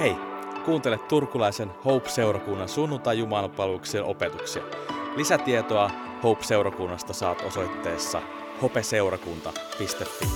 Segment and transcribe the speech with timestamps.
[0.00, 0.16] Hei,
[0.64, 3.18] kuuntele turkulaisen Hope-seurakunnan sunnuntai
[4.04, 4.62] opetuksia.
[5.16, 5.90] Lisätietoa
[6.22, 8.22] Hope-seurakunnasta saat osoitteessa
[8.62, 10.26] hopeseurakunta.fi.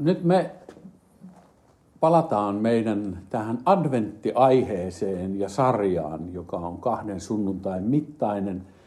[0.00, 0.50] Nyt me
[2.00, 8.77] palataan meidän tähän adventtiaiheeseen ja sarjaan, joka on kahden sunnuntain mittainen.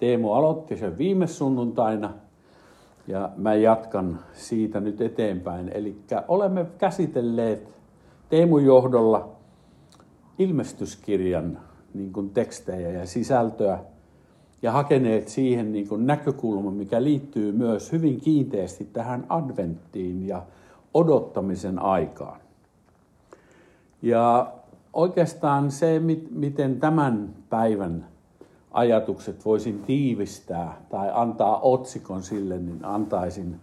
[0.00, 2.10] Teemu aloitti sen viime sunnuntaina
[3.06, 5.68] ja mä jatkan siitä nyt eteenpäin.
[5.68, 5.96] Eli
[6.28, 7.68] olemme käsitelleet
[8.28, 9.28] Teemun johdolla
[10.38, 11.58] ilmestyskirjan
[11.94, 13.78] niin kuin tekstejä ja sisältöä
[14.62, 20.42] ja hakeneet siihen niin kuin näkökulman, mikä liittyy myös hyvin kiinteästi tähän adventtiin ja
[20.94, 22.40] odottamisen aikaan.
[24.02, 24.52] Ja
[24.92, 28.06] oikeastaan se, miten tämän päivän
[28.70, 33.60] ajatukset voisin tiivistää tai antaa otsikon sille, niin antaisin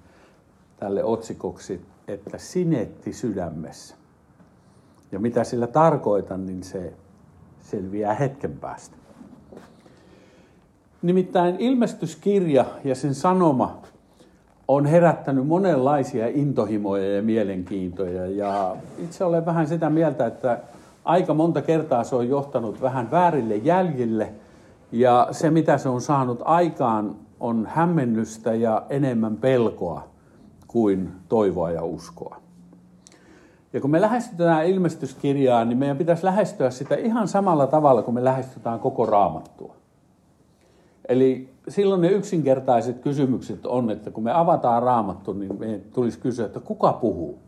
[0.80, 3.95] tälle otsikoksi, että sinetti sydämessä.
[5.11, 6.94] Ja mitä sillä tarkoitan, niin se
[7.61, 8.97] selviää hetken päästä.
[11.02, 13.81] Nimittäin ilmestyskirja ja sen sanoma
[14.67, 18.25] on herättänyt monenlaisia intohimoja ja mielenkiintoja.
[18.27, 20.59] Ja itse olen vähän sitä mieltä, että
[21.05, 24.33] aika monta kertaa se on johtanut vähän väärille jäljille.
[24.91, 30.07] Ja se, mitä se on saanut aikaan, on hämmennystä ja enemmän pelkoa
[30.67, 32.38] kuin toivoa ja uskoa.
[33.73, 38.23] Ja kun me lähestytään ilmestyskirjaa, niin meidän pitäisi lähestyä sitä ihan samalla tavalla kuin me
[38.23, 39.75] lähestytään koko raamattua.
[41.08, 46.45] Eli silloin ne yksinkertaiset kysymykset on, että kun me avataan raamattu, niin me tulisi kysyä,
[46.45, 47.39] että kuka puhuu?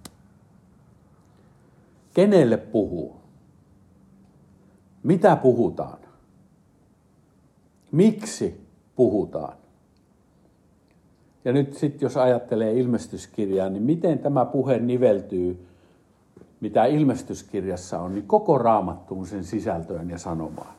[2.14, 3.16] Kenelle puhuu?
[5.04, 5.99] Mitä puhutaan?
[7.92, 8.62] Miksi
[8.96, 9.54] puhutaan?
[11.46, 15.66] Ja nyt sitten jos ajattelee ilmestyskirjaa, niin miten tämä puhe niveltyy,
[16.60, 20.74] mitä ilmestyskirjassa on, niin koko raamattuun sen sisältöön ja sanomaan.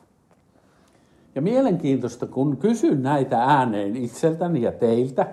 [1.35, 5.27] Ja mielenkiintoista, kun kysyn näitä ääneen itseltäni ja teiltä,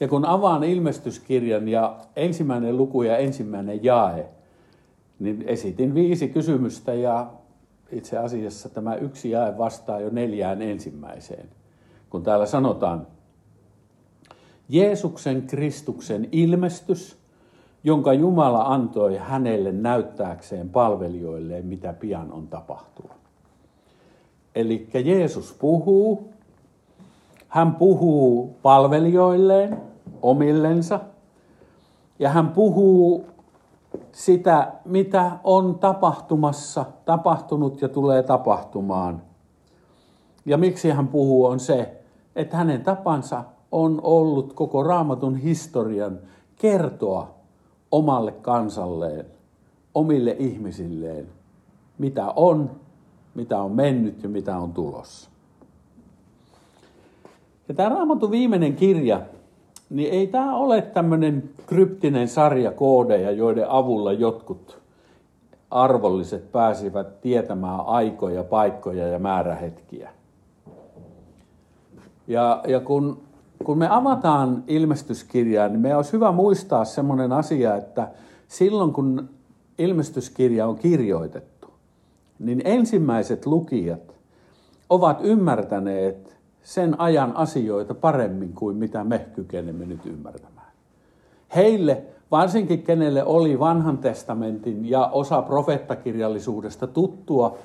[0.00, 4.26] ja kun avaan ilmestyskirjan ja ensimmäinen luku ja ensimmäinen jae,
[5.18, 7.30] niin esitin viisi kysymystä ja
[7.92, 11.48] itse asiassa tämä yksi jae vastaa jo neljään ensimmäiseen.
[12.10, 13.06] Kun täällä sanotaan,
[14.68, 17.16] Jeesuksen Kristuksen ilmestys,
[17.84, 23.14] jonka Jumala antoi hänelle näyttääkseen palvelijoilleen, mitä pian on tapahtua.
[24.54, 26.32] Eli Jeesus puhuu,
[27.48, 29.76] hän puhuu palvelijoilleen,
[30.22, 31.00] omillensa,
[32.18, 33.26] ja hän puhuu
[34.16, 39.22] sitä, mitä on tapahtumassa, tapahtunut ja tulee tapahtumaan.
[40.46, 42.00] Ja miksi hän puhuu on se,
[42.36, 46.18] että hänen tapansa on ollut koko raamatun historian
[46.56, 47.34] kertoa
[47.90, 49.26] omalle kansalleen,
[49.94, 51.28] omille ihmisilleen,
[51.98, 52.70] mitä on
[53.36, 55.30] mitä on mennyt ja mitä on tulossa.
[57.68, 59.20] Ja tämä Raamatun viimeinen kirja,
[59.90, 64.78] niin ei tämä ole tämmöinen kryptinen sarja koodeja, joiden avulla jotkut
[65.70, 70.10] arvolliset pääsivät tietämään aikoja, paikkoja ja määrähetkiä.
[72.26, 73.20] Ja, ja kun,
[73.64, 78.08] kun me avataan ilmestyskirjaa, niin meidän olisi hyvä muistaa semmoinen asia, että
[78.48, 79.28] silloin kun
[79.78, 81.70] ilmestyskirja on kirjoitettu,
[82.38, 84.16] niin ensimmäiset lukijat
[84.90, 86.35] ovat ymmärtäneet
[86.66, 90.72] sen ajan asioita paremmin kuin mitä me kykenemme nyt ymmärtämään.
[91.56, 97.58] Heille, varsinkin kenelle oli vanhan testamentin ja osa profeettakirjallisuudesta tuttua,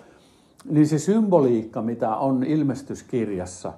[0.70, 3.74] niin se symboliikka, mitä on ilmestyskirjassa,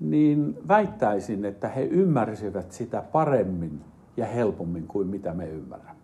[0.00, 3.80] niin väittäisin, että he ymmärsivät sitä paremmin
[4.16, 6.02] ja helpommin kuin mitä me ymmärrämme.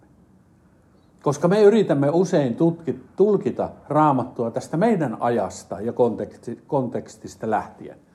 [1.23, 8.08] Koska me yritämme usein tutki, tulkita raamattua tästä meidän ajasta ja konteksti, kontekstista lähtien.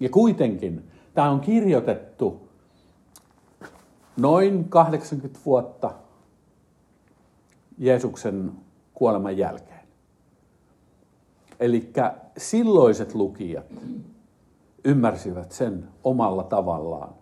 [0.00, 2.48] Ja kuitenkin tämä on kirjoitettu
[4.16, 5.90] noin 80 vuotta
[7.78, 8.52] Jeesuksen
[8.94, 9.88] kuoleman jälkeen.
[11.60, 11.92] Eli
[12.36, 13.66] silloiset lukijat
[14.84, 17.14] ymmärsivät sen omalla tavallaan.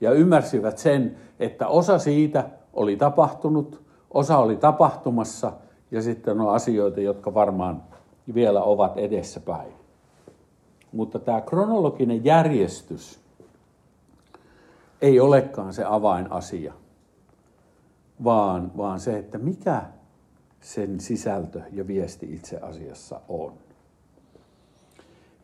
[0.00, 5.52] Ja ymmärsivät sen, että osa siitä oli tapahtunut, Osa oli tapahtumassa
[5.90, 7.82] ja sitten on asioita, jotka varmaan
[8.34, 9.72] vielä ovat edessäpäin.
[10.92, 13.20] Mutta tämä kronologinen järjestys
[15.02, 16.72] ei olekaan se avainasia,
[18.24, 19.82] vaan, vaan se, että mikä
[20.60, 23.52] sen sisältö ja viesti itse asiassa on.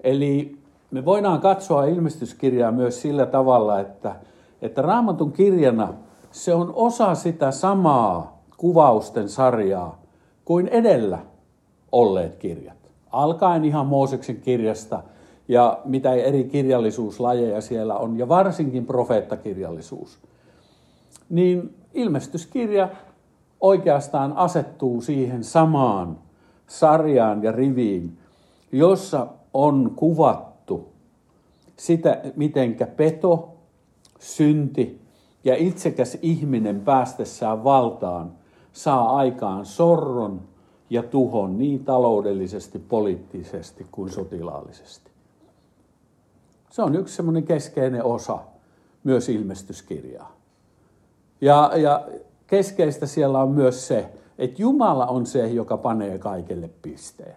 [0.00, 0.58] Eli
[0.90, 4.16] me voidaan katsoa ilmestyskirjaa myös sillä tavalla, että,
[4.62, 5.94] että raamatun kirjana
[6.30, 9.98] se on osa sitä samaa kuvausten sarjaa
[10.44, 11.18] kuin edellä
[11.92, 12.76] olleet kirjat.
[13.10, 15.02] Alkaen ihan Mooseksen kirjasta
[15.48, 20.18] ja mitä eri kirjallisuuslajeja siellä on, ja varsinkin profeettakirjallisuus.
[21.30, 22.88] Niin ilmestyskirja
[23.60, 26.18] oikeastaan asettuu siihen samaan
[26.66, 28.18] sarjaan ja riviin,
[28.72, 30.88] jossa on kuvattu
[31.76, 33.48] sitä, mitenkä peto,
[34.18, 35.00] synti
[35.44, 38.32] ja itsekäs ihminen päästessään valtaan
[38.72, 40.40] saa aikaan sorron
[40.90, 45.13] ja tuhon niin taloudellisesti, poliittisesti kuin sotilaallisesti.
[46.74, 48.38] Se on yksi semmoinen keskeinen osa
[49.04, 50.36] myös ilmestyskirjaa.
[51.40, 52.08] Ja, ja
[52.46, 57.36] keskeistä siellä on myös se, että Jumala on se, joka panee kaikelle pisteen.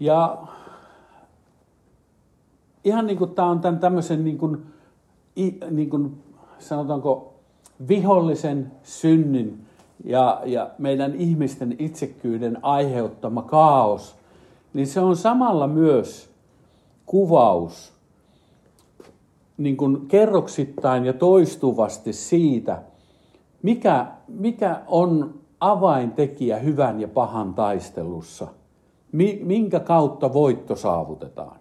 [0.00, 0.38] Ja
[2.84, 4.66] ihan niin kuin tämä on tämän tämmöisen niin kuin,
[5.70, 6.22] niin kuin
[6.58, 7.34] sanotaanko
[7.88, 9.66] vihollisen synnin
[10.04, 14.16] ja, ja meidän ihmisten itsekyyden aiheuttama kaos,
[14.74, 16.30] niin se on samalla myös
[17.06, 17.92] kuvaus
[19.58, 22.82] niin kuin kerroksittain ja toistuvasti siitä,
[23.62, 28.46] mikä, mikä on avaintekijä hyvän ja pahan taistelussa,
[29.42, 31.56] minkä kautta voitto saavutetaan.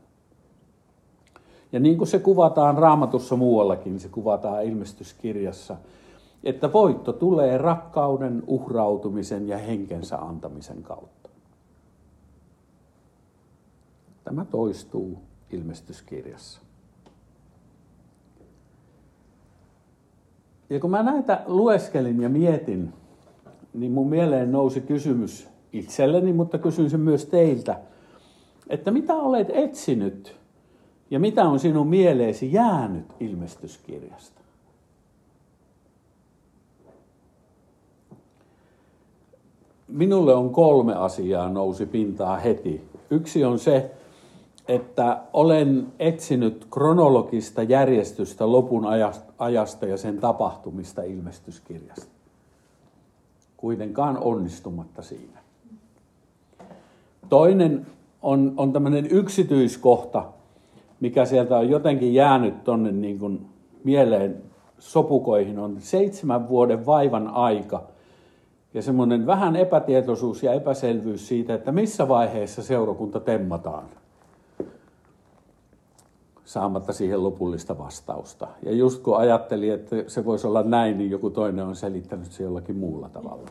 [1.71, 5.77] Ja niin kuin se kuvataan raamatussa muuallakin, se kuvataan ilmestyskirjassa,
[6.44, 11.30] että voitto tulee rakkauden, uhrautumisen ja henkensä antamisen kautta.
[14.24, 15.18] Tämä toistuu
[15.51, 16.62] ilmestyskirjassa.
[20.69, 22.94] Ja kun mä näitä lueskelin ja mietin,
[23.74, 27.80] niin mun mieleen nousi kysymys itselleni, mutta kysyn sen myös teiltä,
[28.69, 30.36] että mitä olet etsinyt
[31.12, 34.41] ja mitä on sinun mieleesi jäänyt ilmestyskirjasta?
[39.89, 42.89] Minulle on kolme asiaa nousi pintaa heti.
[43.09, 43.91] Yksi on se,
[44.68, 48.86] että olen etsinyt kronologista järjestystä lopun
[49.39, 52.12] ajasta ja sen tapahtumista ilmestyskirjasta.
[53.57, 55.39] Kuitenkaan onnistumatta siinä.
[57.30, 57.88] Toinen
[58.21, 60.25] on, on tämmöinen yksityiskohta,
[61.00, 63.47] mikä sieltä on jotenkin jäänyt tuonne niin
[63.83, 64.44] mieleen
[64.80, 67.83] sopukoihin, on seitsemän vuoden vaivan aika
[68.74, 73.86] ja semmoinen vähän epätietoisuus ja epäselvyys siitä, että missä vaiheessa seurakunta temmataan
[76.50, 78.48] saamatta siihen lopullista vastausta.
[78.63, 82.44] Ja just kun ajattelin, että se voisi olla näin, niin joku toinen on selittänyt se
[82.44, 83.50] jollakin muulla tavalla.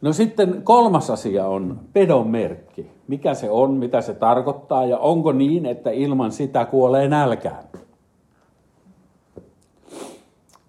[0.00, 2.90] No sitten kolmas asia on pedon merkki.
[3.08, 7.64] Mikä se on, mitä se tarkoittaa ja onko niin, että ilman sitä kuolee nälkään?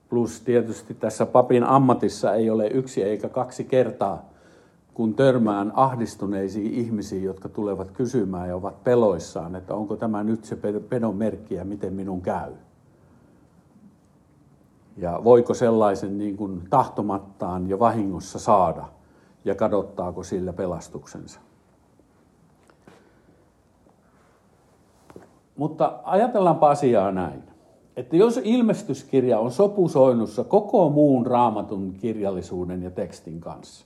[0.10, 4.30] Plus tietysti tässä papin ammatissa ei ole yksi eikä kaksi kertaa
[4.98, 10.58] kun törmään ahdistuneisiin ihmisiin, jotka tulevat kysymään ja ovat peloissaan, että onko tämä nyt se
[10.90, 12.54] pedon merkki ja miten minun käy.
[14.98, 18.86] Ja voiko sellaisen niin kuin tahtomattaan ja vahingossa saada
[19.46, 21.40] ja kadottaako sillä pelastuksensa.
[25.58, 27.44] Mutta ajatellaanpa asiaa näin,
[27.98, 33.86] että jos ilmestyskirja on sopusoinnussa koko muun raamatun kirjallisuuden ja tekstin kanssa,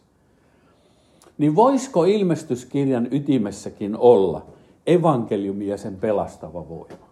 [1.38, 4.46] niin voisiko ilmestyskirjan ytimessäkin olla
[4.88, 7.08] evankeliumi ja sen pelastava voima?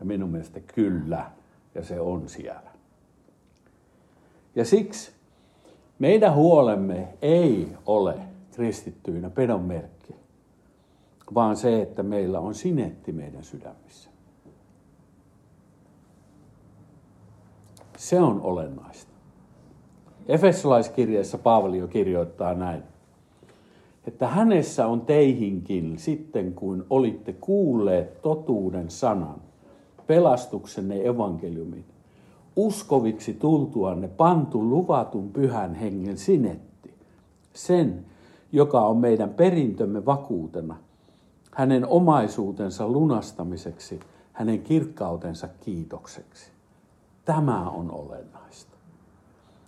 [0.00, 1.30] Ja minun mielestä kyllä,
[1.74, 2.70] ja se on siellä.
[4.54, 5.12] Ja siksi
[5.98, 8.14] meidän huolemme ei ole
[8.50, 10.14] kristittyinä pedon merkki,
[11.34, 14.11] vaan se, että meillä on sinetti meidän sydämissä.
[18.02, 19.12] Se on olennaista.
[20.28, 22.82] Efesolaiskirjeessä Paavali jo kirjoittaa näin
[24.06, 29.40] että hänessä on teihinkin sitten, kun olitte kuulleet totuuden sanan,
[30.06, 31.84] pelastuksenne evankeliumin,
[32.56, 36.94] uskoviksi tultuanne pantu luvatun pyhän hengen sinetti,
[37.54, 38.04] sen,
[38.52, 40.76] joka on meidän perintömme vakuutena,
[41.52, 44.00] hänen omaisuutensa lunastamiseksi,
[44.32, 46.61] hänen kirkkautensa kiitokseksi.
[47.24, 48.76] Tämä on olennaista.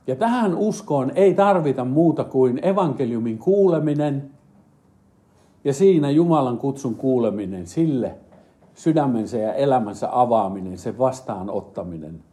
[0.07, 4.31] Ja tähän uskoon ei tarvita muuta kuin evankeliumin kuuleminen
[5.65, 8.17] ja siinä Jumalan kutsun kuuleminen sille,
[8.75, 12.25] sydämensä ja elämänsä avaaminen, sen vastaanottaminen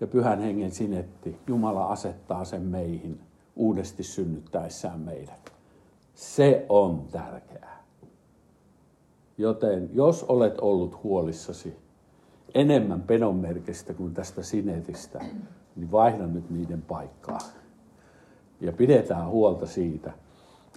[0.00, 1.36] ja pyhän hengen sinetti.
[1.46, 3.20] Jumala asettaa sen meihin
[3.56, 5.52] uudesti synnyttäessään meidät.
[6.14, 7.84] Se on tärkeää.
[9.38, 11.76] Joten jos olet ollut huolissasi
[12.54, 15.18] enemmän penonmerkistä kuin tästä sinetistä,
[15.76, 17.38] niin vaihda nyt niiden paikkaa.
[18.60, 20.12] Ja pidetään huolta siitä,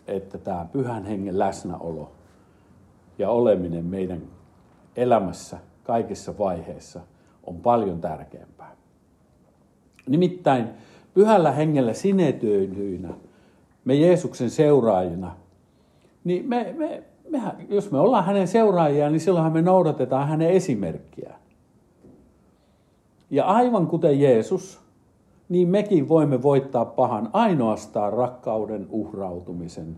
[0.08, 2.12] että tämä pyhän hengen läsnäolo
[3.18, 4.22] ja oleminen meidän
[4.96, 7.02] elämässä kaikissa vaiheissa
[7.44, 8.76] on paljon tärkeämpää.
[10.10, 10.70] Nimittäin
[11.14, 13.10] pyhällä hengellä sinetöidyinä,
[13.86, 15.36] me Jeesuksen seuraajina,
[16.24, 21.43] niin me, me, mehän, jos me ollaan hänen seuraajia, niin silloinhan me noudatetaan hänen esimerkkiään.
[23.34, 24.82] Ja aivan kuten Jeesus,
[25.50, 29.96] niin mekin voimme voittaa pahan ainoastaan rakkauden uhrautumisen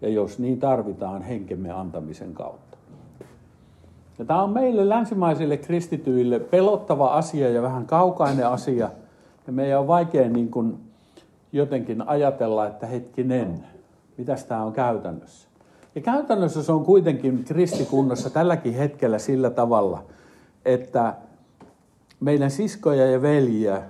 [0.00, 2.76] ja jos niin tarvitaan henkemme antamisen kautta.
[4.18, 8.90] Ja tämä on meille länsimaisille kristityille pelottava asia ja vähän kaukainen asia.
[9.46, 10.78] Ja meidän on vaikea niin kuin
[11.52, 13.64] jotenkin ajatella, että hetkinen,
[14.18, 15.48] mitä tämä on käytännössä.
[15.94, 20.02] Ja käytännössä se on kuitenkin kristikunnassa tälläkin hetkellä sillä tavalla,
[20.64, 21.14] että
[22.22, 23.82] meidän siskoja ja veljiä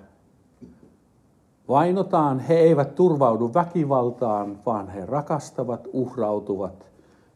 [1.69, 6.87] vainotaan, he eivät turvaudu väkivaltaan, vaan he rakastavat, uhrautuvat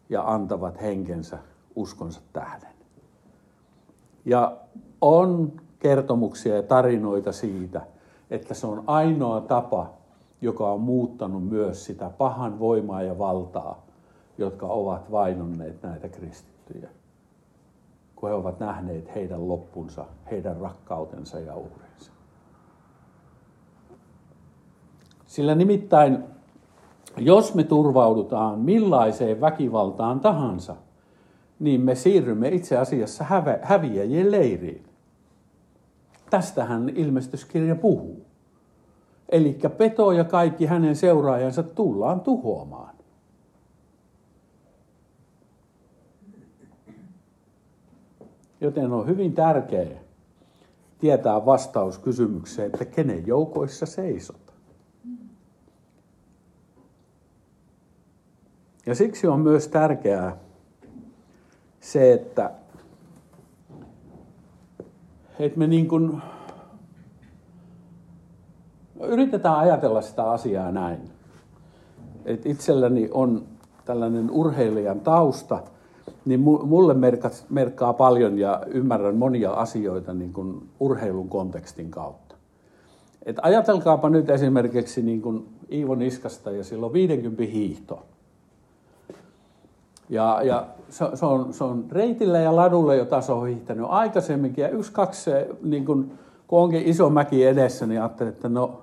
[0.09, 1.39] ja antavat henkensä
[1.77, 2.75] uskonsa tähden.
[4.25, 4.57] Ja
[5.01, 7.81] on kertomuksia ja tarinoita siitä,
[8.31, 9.91] että se on ainoa tapa,
[10.41, 13.87] joka on muuttanut myös sitä pahan voimaa ja valtaa,
[14.39, 16.89] jotka ovat vainonneet näitä kristittyjä,
[18.17, 22.13] kun he ovat nähneet heidän loppunsa, heidän rakkautensa ja uhrinsa.
[25.27, 26.25] Sillä nimittäin,
[27.17, 30.77] jos me turvaudutaan millaiseen väkivaltaan tahansa,
[31.59, 34.85] niin me siirrymme itse asiassa hävä, häviäjien leiriin.
[36.31, 38.27] Tästähän ilmestyskirja puhuu.
[39.29, 42.96] Eli Peto ja kaikki hänen seuraajansa tullaan tuhoamaan.
[48.61, 50.01] Joten on hyvin tärkeää
[50.99, 54.55] tietää vastaus kysymykseen, että kenen joukoissa seisot.
[58.87, 60.37] Ja siksi on myös tärkeää
[61.81, 62.51] se, että,
[65.39, 66.23] että me niin kuin
[69.01, 71.11] yritetään ajatella sitä asiaa näin.
[72.25, 73.47] Et itselläni on
[73.85, 75.63] tällainen urheilijan tausta,
[76.27, 76.95] niin mulle
[77.51, 82.35] merkkaa paljon ja ymmärrän monia asioita niin kuin urheilun kontekstin kautta.
[83.27, 88.03] Et ajatelkaapa nyt esimerkiksi niin kuin Iivo Niskasta ja silloin 50 hiihto.
[90.09, 94.63] Ja, ja se, se, on, se on reitillä ja ladulla, jota se on hiihtänyt aikaisemminkin.
[94.63, 95.31] Ja yksi, kaksi,
[95.63, 96.11] niin kun,
[96.47, 98.83] kun onkin iso mäki edessä, niin ajattelin, että no,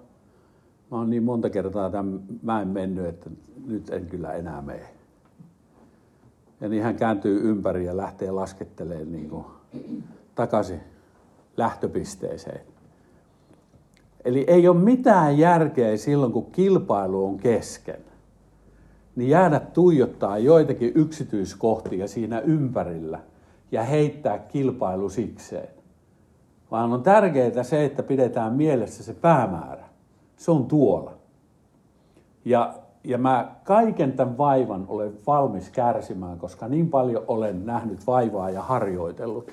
[0.91, 3.29] mä oon niin monta kertaa tämän mäen mennyt, että
[3.67, 5.02] nyt en kyllä enää mene.
[6.63, 9.45] Ja niin hän kääntyy ympäri ja lähtee laskettelemaan niin kuin
[10.35, 10.79] takaisin
[11.57, 12.61] lähtöpisteeseen.
[14.25, 17.99] Eli ei ole mitään järkeä silloin, kun kilpailu on kesken
[19.15, 23.19] niin jäädä tuijottaa joitakin yksityiskohtia siinä ympärillä
[23.71, 25.69] ja heittää kilpailu sikseen.
[26.71, 29.85] Vaan on tärkeää se, että pidetään mielessä se päämäärä.
[30.37, 31.13] Se on tuolla.
[32.45, 32.73] Ja,
[33.03, 38.61] ja mä kaiken tämän vaivan olen valmis kärsimään, koska niin paljon olen nähnyt vaivaa ja
[38.61, 39.51] harjoitellut,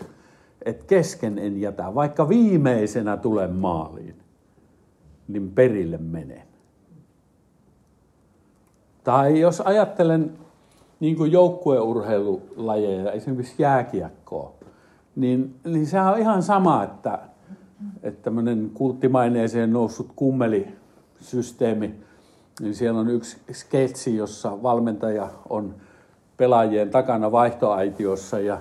[0.65, 1.95] että kesken en jätä.
[1.95, 4.15] Vaikka viimeisenä tulen maaliin,
[5.29, 6.43] niin perille menen.
[9.05, 10.33] Tai jos ajattelen
[11.01, 14.55] niin kuin joukkueurheilulajeja, esimerkiksi jääkiekkoa,
[15.17, 17.19] niin, niin sehän on ihan sama, että,
[18.03, 21.95] että tämmöinen kulttimaineeseen noussut kummelisysteemi,
[22.61, 25.75] niin siellä on yksi sketsi, jossa valmentaja on
[26.37, 28.61] pelaajien takana vaihtoaitiossa ja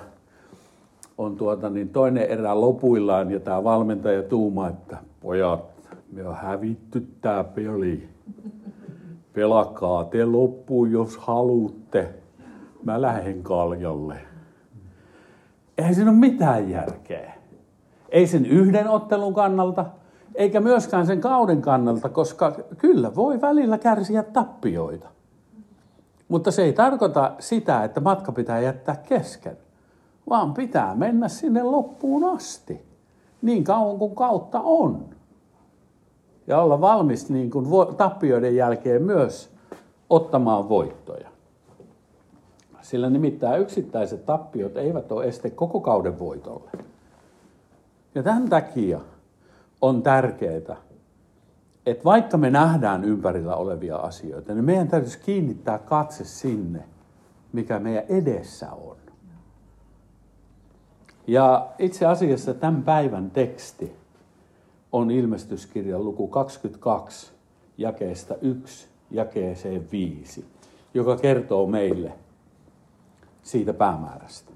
[1.18, 5.64] on tuota, niin toinen erä lopuillaan ja tämä valmentaja tuumaa, että pojat,
[6.12, 8.10] me on hävitty tämä peli
[9.34, 12.10] pelakaa te loppuun, jos haluatte.
[12.84, 14.18] Mä lähden kaljalle.
[15.78, 17.34] Eihän siinä ole mitään järkeä.
[18.10, 19.86] Ei sen yhden ottelun kannalta,
[20.36, 25.08] eikä myöskään sen kauden kannalta, koska kyllä voi välillä kärsiä tappioita.
[26.28, 29.58] Mutta se ei tarkoita sitä, että matka pitää jättää kesken,
[30.30, 32.86] vaan pitää mennä sinne loppuun asti,
[33.42, 35.06] niin kauan kuin kautta on
[36.48, 37.68] ja olla valmis niin kuin
[37.98, 39.50] tappioiden jälkeen myös
[40.10, 41.30] ottamaan voittoja.
[42.82, 46.72] Sillä nimittäin yksittäiset tappiot eivät ole este koko kauden voitolle.
[48.16, 49.00] Ja tämän takia
[49.82, 50.58] on tärkeää,
[51.86, 56.84] että vaikka me nähdään ympärillä olevia asioita, niin meidän täytyisi kiinnittää katse sinne,
[57.54, 58.98] mikä meidän edessä on.
[61.28, 63.96] Ja itse asiassa tämän päivän teksti
[64.92, 67.32] on ilmestyskirjan luku 22,
[67.78, 70.46] jakeesta 1 jakeeseen 5,
[70.94, 72.12] joka kertoo meille
[73.44, 74.52] siitä päämäärästä.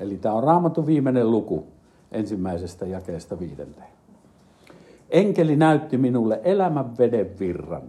[0.00, 1.66] Eli tämä on raamatun viimeinen luku
[2.14, 3.88] ensimmäisestä jakeesta viidenteen.
[5.10, 7.82] Enkeli näytti minulle elämän veden virran,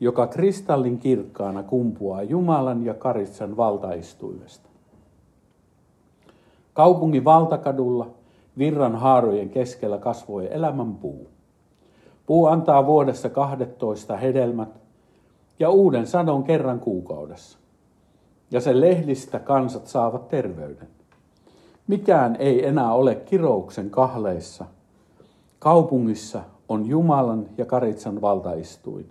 [0.00, 4.68] joka kristallin kirkkaana kumpuaa Jumalan ja Karitsan valtaistuimesta.
[6.72, 8.10] Kaupungin valtakadulla
[8.58, 11.28] virran haarojen keskellä kasvoi elämän puu.
[12.26, 14.80] Puu antaa vuodessa 12 hedelmät
[15.58, 17.58] ja uuden sadon kerran kuukaudessa.
[18.50, 20.88] Ja sen lehdistä kansat saavat terveyden.
[21.86, 24.64] Mikään ei enää ole kirouksen kahleissa.
[25.58, 29.10] Kaupungissa on Jumalan ja Karitsan valtaistuin.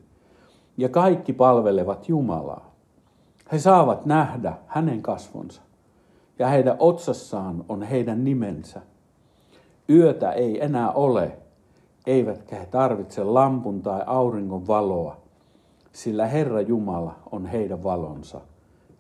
[0.77, 2.73] Ja kaikki palvelevat Jumalaa.
[3.51, 5.61] He saavat nähdä hänen kasvonsa.
[6.39, 8.81] Ja heidän otsassaan on heidän nimensä.
[9.89, 11.37] Yötä ei enää ole,
[12.07, 15.17] eivätkä he tarvitse lampun tai auringon valoa,
[15.91, 18.41] sillä Herra Jumala on heidän valonsa.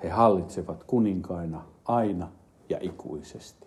[0.03, 2.27] He hallitsevat kuninkaina aina
[2.69, 3.62] ja ikuisesti.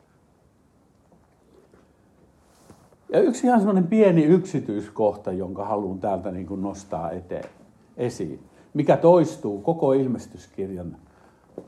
[3.09, 7.51] Ja yksi ihan semmoinen pieni yksityiskohta, jonka haluan täältä niin kuin nostaa eteen,
[7.97, 8.41] esiin,
[8.75, 10.97] mikä toistuu koko ilmestyskirjan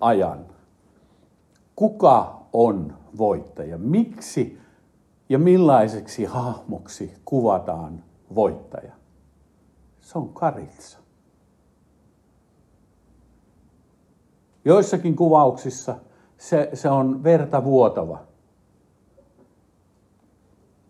[0.00, 0.46] ajan.
[1.76, 3.78] Kuka on voittaja?
[3.78, 4.58] Miksi
[5.28, 8.04] ja millaiseksi hahmoksi kuvataan
[8.34, 8.92] voittaja?
[10.00, 10.98] Se on karitsa.
[14.64, 15.96] Joissakin kuvauksissa
[16.38, 18.27] se, se on verta vuotava.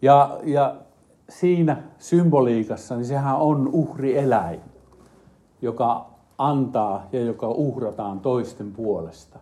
[0.02, 0.76] Ja, ja
[1.28, 4.60] siinä symboliikassa, niin sehän on uhrieläin,
[5.62, 6.06] joka
[6.38, 9.38] antaa ja joka uhrataan toisten puolesta.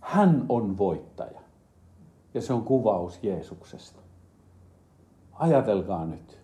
[0.00, 1.40] Hän on voittaja.
[2.34, 4.00] Ja se on kuvaus Jeesuksesta.
[5.32, 6.40] Ajatelkaa nyt.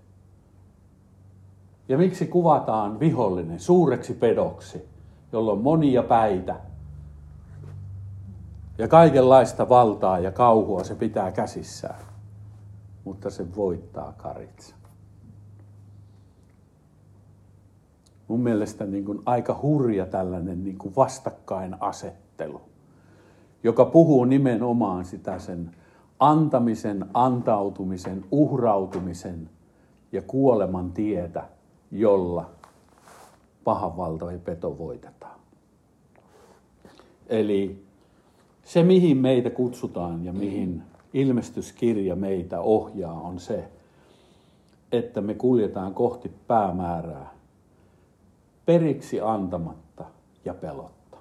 [1.89, 4.89] Ja miksi kuvataan vihollinen suureksi pedoksi,
[5.33, 6.57] jolla on monia päitä
[8.79, 12.01] ja kaikenlaista valtaa ja kauhua se pitää käsissään,
[13.05, 14.75] mutta se voittaa karitsa.
[18.29, 22.61] Mun mielestä niin kuin aika hurja tällainen niin kuin vastakkainasettelu,
[23.63, 25.71] joka puhuu nimenomaan sitä sen
[26.19, 29.51] antamisen, antautumisen, uhrautumisen
[30.13, 31.45] ja kuoleman tietä,
[31.91, 32.51] jolla
[33.65, 35.41] pahan valta ja peto voitetaan.
[37.27, 37.85] Eli
[38.65, 40.83] se, mihin meitä kutsutaan ja mihin
[41.15, 43.69] ilmestyskirja meitä ohjaa, on se,
[44.93, 47.35] että me kuljetaan kohti päämäärää
[48.67, 50.05] periksi antamatta
[50.45, 51.17] ja pelotta.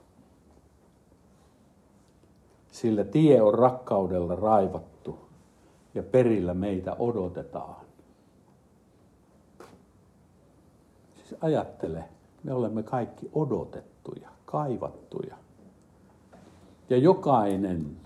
[2.72, 5.20] Sillä tie on rakkaudella raivattu
[5.96, 7.86] ja perillä meitä odotetaan.
[11.16, 12.04] Siis ajattele,
[12.44, 15.38] me olemme kaikki odotettuja, kaivattuja.
[16.90, 17.98] Ja jokainen,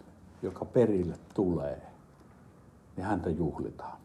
[0.41, 1.82] joka perille tulee,
[2.98, 3.98] niin häntä juhlitaan.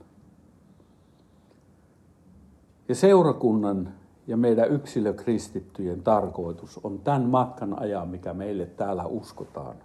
[2.89, 3.95] Ja seurakunnan
[4.27, 9.77] ja meidän yksilökristittyjen tarkoitus on tämän matkan ajan, mikä meille täällä uskotaan,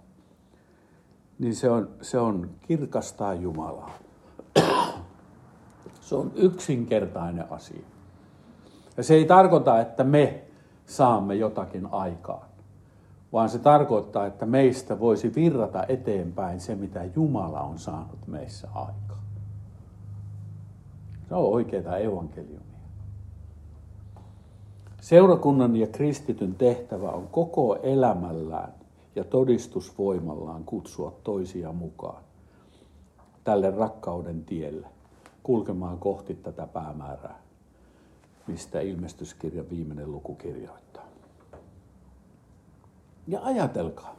[1.38, 3.90] niin se on, se on kirkastaa Jumalaa.
[6.00, 7.86] Se on yksinkertainen asia.
[8.96, 10.44] Ja se ei tarkoita, että me
[10.86, 12.48] saamme jotakin aikaan,
[13.36, 19.20] vaan se tarkoittaa, että meistä voisi virrata eteenpäin se, mitä Jumala on saanut meissä aikaan.
[21.28, 22.60] Se on oikeaa evankeliumia.
[25.00, 28.72] Seurakunnan ja kristityn tehtävä on koko elämällään
[29.16, 32.22] ja todistusvoimallaan kutsua toisia mukaan
[33.44, 34.86] tälle rakkauden tielle,
[35.42, 37.46] kulkemaan kohti tätä päämäärää
[38.46, 40.85] mistä ilmestyskirjan viimeinen luku kirjoittaa.
[43.28, 44.16] Ja ajatelkaa,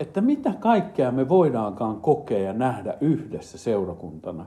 [0.00, 4.46] että mitä kaikkea me voidaankaan kokea ja nähdä yhdessä seurakuntana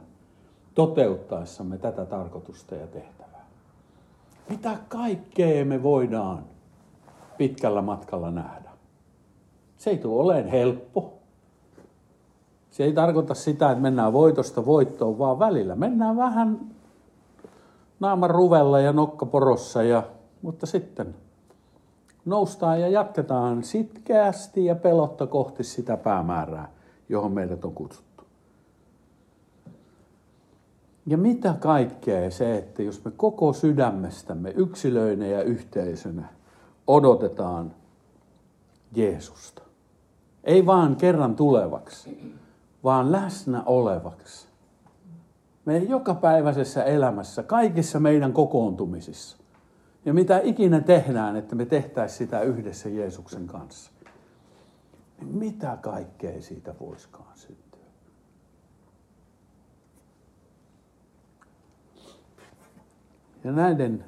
[0.75, 3.45] toteuttaessamme tätä tarkoitusta ja tehtävää.
[4.49, 6.43] Mitä kaikkea me voidaan
[7.37, 8.69] pitkällä matkalla nähdä.
[9.77, 11.13] Se ei tule olemaan helppo.
[12.71, 16.59] Se ei tarkoita sitä, että mennään voitosta voittoon, vaan välillä mennään vähän
[17.99, 20.03] naaman ruvella ja nokkaporossa, ja,
[20.41, 21.15] mutta sitten
[22.25, 26.71] noustaan ja jatketaan sitkeästi ja pelotta kohti sitä päämäärää,
[27.09, 28.23] johon meidät on kutsuttu.
[31.05, 36.27] Ja mitä kaikkea se, että jos me koko sydämestämme yksilöinä ja yhteisönä
[36.87, 37.71] odotetaan
[38.95, 39.61] Jeesusta.
[40.43, 42.33] Ei vaan kerran tulevaksi,
[42.83, 44.47] vaan läsnä olevaksi.
[45.65, 49.42] Meidän jokapäiväisessä elämässä, kaikissa meidän kokoontumisissa.
[50.05, 53.91] Ja mitä ikinä tehdään, että me tehtäisiin sitä yhdessä Jeesuksen kanssa.
[55.21, 57.79] Niin mitä kaikkea siitä voiskaan syntyä?
[63.43, 64.05] Ja näiden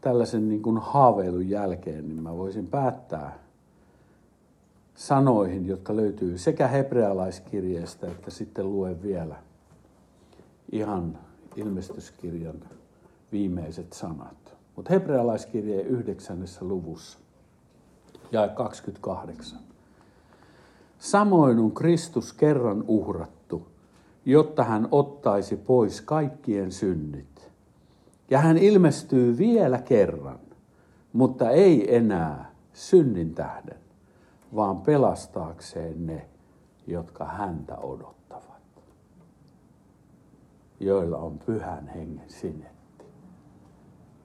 [0.00, 3.38] tällaisen niin kuin haaveilun jälkeen, niin mä voisin päättää
[4.94, 9.36] sanoihin, jotka löytyy sekä hebrealaiskirjeestä että sitten luen vielä
[10.72, 11.18] ihan
[11.56, 12.62] ilmestyskirjan
[13.32, 14.53] viimeiset sanat.
[14.76, 16.44] Mutta hebrealaiskirje 9.
[16.60, 17.18] luvussa
[18.32, 19.58] ja 28.
[20.98, 23.66] Samoin on Kristus kerran uhrattu,
[24.24, 27.50] jotta hän ottaisi pois kaikkien synnit.
[28.30, 30.38] Ja hän ilmestyy vielä kerran,
[31.12, 33.78] mutta ei enää synnin tähden,
[34.54, 36.28] vaan pelastaakseen ne,
[36.86, 38.62] jotka häntä odottavat,
[40.80, 42.73] joilla on pyhän hengen sinetti,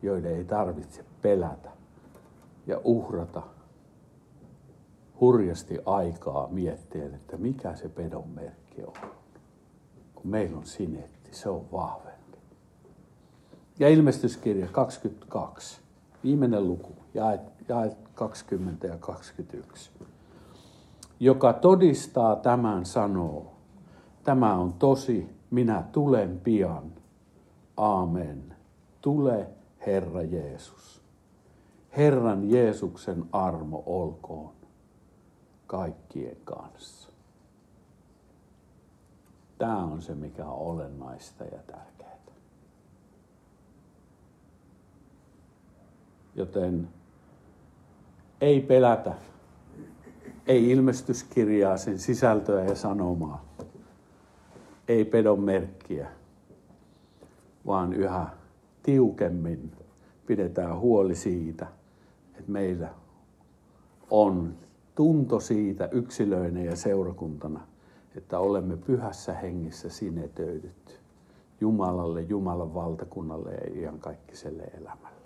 [0.01, 1.69] joiden ei tarvitse pelätä
[2.67, 3.41] ja uhrata
[5.21, 8.93] hurjasti aikaa miettien, että mikä se pedon merkki on.
[10.15, 12.38] Kun meillä on sinetti, se on vahvempi.
[13.79, 15.81] Ja ilmestyskirja 22,
[16.23, 19.91] viimeinen luku, jae, jae 20 ja 21.
[21.19, 23.55] Joka todistaa tämän sanoo,
[24.23, 26.91] tämä on tosi, minä tulen pian.
[27.77, 28.55] Aamen.
[29.01, 29.47] Tule,
[29.86, 31.02] Herra Jeesus.
[31.98, 34.54] Herran Jeesuksen armo olkoon
[35.68, 37.10] kaikkien kanssa.
[39.58, 42.00] Tämä on se, mikä on olennaista ja tärkeää.
[46.36, 46.88] Joten
[48.42, 49.13] ei pelätä,
[50.48, 53.46] ei ilmestyskirjaa, sen sisältöä ja sanomaa,
[54.88, 56.08] ei pedon merkkiä,
[57.65, 58.38] vaan yhä
[58.89, 59.71] tiukemmin
[60.25, 61.67] pidetään huoli siitä,
[62.38, 62.89] että meillä
[64.12, 64.54] on
[64.95, 67.67] tunto siitä yksilöinä ja seurakuntana,
[68.15, 70.99] että olemme pyhässä hengissä sinetöidyt
[71.62, 75.18] Jumalalle, Jumalan valtakunnalle ja iankaikkiselle elämälle.